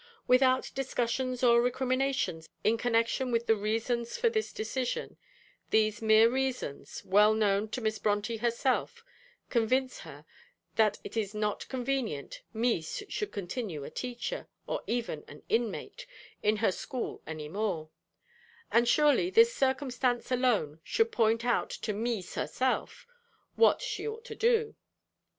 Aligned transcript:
Without 0.27 0.71
discussions 0.73 1.43
or 1.43 1.61
recriminations 1.61 2.49
in 2.63 2.75
connection 2.75 3.31
with 3.31 3.45
the 3.45 3.55
reasons 3.55 4.17
for 4.17 4.29
this 4.31 4.51
decision, 4.51 5.15
these 5.69 6.01
mere 6.01 6.27
reasons, 6.27 7.05
well 7.05 7.35
known 7.35 7.69
to 7.69 7.81
Miss 7.81 7.99
Brontë 7.99 8.39
herself, 8.39 9.03
convince 9.51 9.99
her 9.99 10.25
that 10.75 10.97
it 11.03 11.15
is 11.15 11.35
not 11.35 11.69
convenient 11.69 12.41
'Mees' 12.51 13.03
should 13.09 13.31
continue 13.31 13.83
a 13.83 13.91
teacher, 13.91 14.47
or 14.65 14.81
even 14.87 15.23
an 15.27 15.43
inmate, 15.49 16.07
in 16.41 16.55
her 16.65 16.71
school 16.71 17.21
any 17.27 17.47
more; 17.47 17.91
and 18.71 18.87
surely 18.87 19.29
this 19.29 19.53
circumstance 19.53 20.31
alone 20.31 20.79
should 20.83 21.11
point 21.11 21.45
out 21.45 21.69
to 21.69 21.93
'Mees' 21.93 22.33
herself, 22.33 23.05
what 23.55 23.83
she 23.83 24.07
ought 24.07 24.25
to 24.25 24.33
do? 24.35 24.73